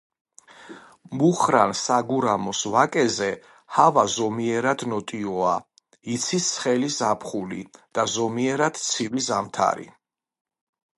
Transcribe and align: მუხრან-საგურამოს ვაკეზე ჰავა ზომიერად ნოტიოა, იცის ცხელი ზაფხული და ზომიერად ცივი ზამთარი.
მუხრან-საგურამოს 1.17 2.61
ვაკეზე 2.77 3.29
ჰავა 3.77 4.07
ზომიერად 4.15 4.87
ნოტიოა, 4.95 5.55
იცის 6.17 6.51
ცხელი 6.57 6.93
ზაფხული 6.99 7.63
და 7.99 8.11
ზომიერად 8.19 8.85
ცივი 8.89 9.29
ზამთარი. 9.31 9.91